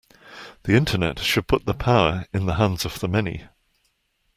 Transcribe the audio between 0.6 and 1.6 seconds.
The Internet should